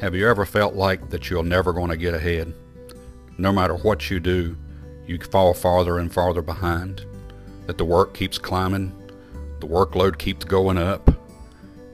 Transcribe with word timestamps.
Have 0.00 0.14
you 0.14 0.28
ever 0.28 0.46
felt 0.46 0.76
like 0.76 1.10
that 1.10 1.28
you're 1.28 1.42
never 1.42 1.72
going 1.72 1.90
to 1.90 1.96
get 1.96 2.14
ahead? 2.14 2.54
No 3.36 3.50
matter 3.50 3.74
what 3.74 4.10
you 4.10 4.20
do, 4.20 4.56
you 5.08 5.18
fall 5.18 5.52
farther 5.54 5.98
and 5.98 6.12
farther 6.12 6.40
behind? 6.40 7.04
That 7.66 7.78
the 7.78 7.84
work 7.84 8.14
keeps 8.14 8.38
climbing? 8.38 8.92
The 9.58 9.66
workload 9.66 10.16
keeps 10.16 10.44
going 10.44 10.78
up? 10.78 11.10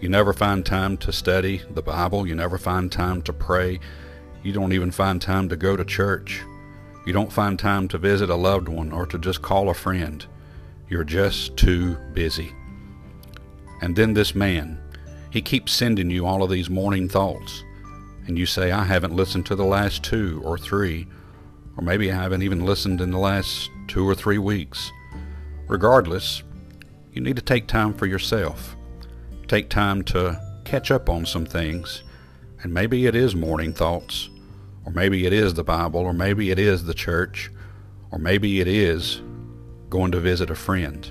You 0.01 0.11
never 0.11 0.35
find 0.35 0.67
time 0.67 0.99
to 0.99 1.13
study 1.13 1.63
the 1.71 1.81
Bible. 1.81 2.27
You 2.27 2.35
never 2.35 2.59
find 2.59 2.93
time 2.93 3.23
to 3.23 3.33
pray. 3.33 3.81
You 4.43 4.53
don't 4.53 4.75
even 4.75 4.91
find 4.91 5.23
time 5.23 5.49
to 5.49 5.57
go 5.57 5.75
to 5.75 5.85
church. 5.85 6.43
You 7.07 7.15
don't 7.15 7.33
find 7.33 7.59
time 7.59 7.89
to 7.89 7.97
visit 7.97 8.29
a 8.29 8.35
loved 8.35 8.69
one 8.69 8.93
or 8.93 9.07
to 9.07 9.19
just 9.19 9.41
call 9.41 9.71
a 9.71 9.75
friend. 9.75 10.27
You're 10.91 11.05
just 11.05 11.57
too 11.57 11.97
busy. 12.13 12.53
And 13.81 13.97
then 13.97 14.13
this 14.13 14.35
man, 14.35 14.79
he 15.31 15.41
keeps 15.41 15.73
sending 15.73 16.11
you 16.11 16.27
all 16.27 16.43
of 16.43 16.51
these 16.51 16.69
morning 16.69 17.09
thoughts 17.09 17.65
and 18.27 18.39
you 18.39 18.47
say, 18.47 18.73
I 18.73 18.85
haven't 18.85 19.15
listened 19.15 19.47
to 19.47 19.55
the 19.55 19.65
last 19.65 20.03
two 20.03 20.41
or 20.45 20.57
three, 20.57 21.07
or 21.77 21.85
maybe 21.85 22.11
I 22.11 22.15
haven't 22.15 22.43
even 22.43 22.65
listened 22.65 23.01
in 23.01 23.11
the 23.11 23.19
last 23.19 23.71
two 23.89 24.09
or 24.09 24.15
three 24.15 24.39
weeks. 24.39 24.91
Regardless, 25.67 26.43
you 27.13 27.21
need 27.21 27.37
to 27.37 27.43
take 27.43 27.67
time 27.67 27.95
for 27.95 28.07
yourself. 28.07 28.77
Take 29.47 29.69
time 29.69 30.03
to 30.05 30.41
catch 30.65 30.91
up 30.91 31.09
on 31.09 31.27
some 31.27 31.45
things, 31.45 32.03
and 32.63 32.73
maybe 32.73 33.07
it 33.07 33.15
is 33.15 33.35
morning 33.35 33.73
thoughts, 33.73 34.31
or 34.85 34.93
maybe 34.93 35.27
it 35.27 35.33
is 35.33 35.55
the 35.55 35.65
Bible, 35.65 36.01
or 36.01 36.13
maybe 36.13 36.51
it 36.51 36.59
is 36.59 36.85
the 36.85 36.95
church, 36.95 37.51
or 38.11 38.19
maybe 38.19 38.61
it 38.61 38.69
is 38.69 39.21
going 39.91 40.13
to 40.13 40.21
visit 40.21 40.51
a 40.51 40.55
friend, 40.55 41.11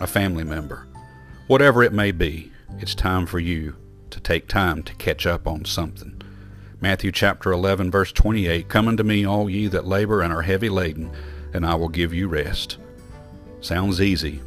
a 0.00 0.06
family 0.06 0.44
member. 0.44 0.86
Whatever 1.46 1.82
it 1.82 1.92
may 1.92 2.12
be, 2.12 2.52
it's 2.78 2.94
time 2.94 3.26
for 3.26 3.38
you 3.38 3.74
to 4.10 4.20
take 4.20 4.48
time 4.48 4.82
to 4.82 4.94
catch 4.94 5.26
up 5.26 5.46
on 5.46 5.64
something. 5.64 6.17
Matthew 6.80 7.10
chapter 7.10 7.50
11 7.50 7.90
verse 7.90 8.12
28, 8.12 8.68
Come 8.68 8.86
unto 8.86 9.02
me 9.02 9.26
all 9.26 9.50
ye 9.50 9.66
that 9.66 9.88
labor 9.88 10.22
and 10.22 10.32
are 10.32 10.42
heavy 10.42 10.68
laden, 10.68 11.10
and 11.52 11.66
I 11.66 11.74
will 11.74 11.88
give 11.88 12.14
you 12.14 12.28
rest. 12.28 12.78
Sounds 13.60 14.00
easy, 14.00 14.40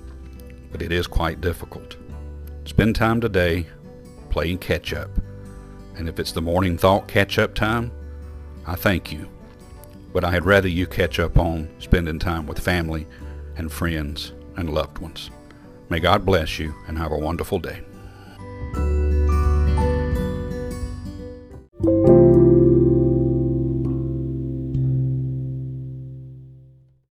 but 0.71 0.81
it 0.81 0.93
is 0.93 1.07
quite 1.07 1.41
difficult. 1.41 1.97
Spend 2.63 2.95
time 2.95 3.19
today 3.19 3.67
playing 4.29 4.59
catch 4.59 4.93
up. 4.93 5.09
And 5.97 6.07
if 6.07 6.19
it's 6.19 6.31
the 6.31 6.41
morning 6.41 6.77
thought 6.77 7.09
catch 7.09 7.37
up 7.37 7.53
time, 7.53 7.91
I 8.65 8.75
thank 8.75 9.11
you. 9.11 9.27
But 10.13 10.23
I 10.23 10.31
had 10.31 10.45
rather 10.45 10.69
you 10.69 10.87
catch 10.87 11.19
up 11.19 11.37
on 11.37 11.69
spending 11.79 12.17
time 12.17 12.47
with 12.47 12.59
family 12.59 13.07
and 13.57 13.69
friends 13.69 14.31
and 14.55 14.73
loved 14.73 14.99
ones. 14.99 15.31
May 15.89 15.99
God 15.99 16.25
bless 16.25 16.59
you 16.59 16.73
and 16.87 16.97
have 16.97 17.11
a 17.11 17.17
wonderful 17.17 17.59
day. 17.59 17.81